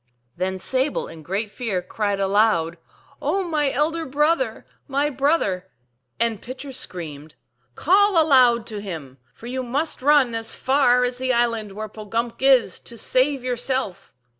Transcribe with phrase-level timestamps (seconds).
[0.35, 2.79] Then Sable, in great fear, cried aloud,"
[3.21, 5.19] Oh, my elder brother, my 48 THE ALGONQUIN LEGENDS.
[5.19, 5.67] brother!"
[6.19, 7.35] And Pitcher screamed,"
[7.75, 12.07] Call aloud to him, for you must run as far as the island where Po
[12.07, 14.11] gumk is, to save yourself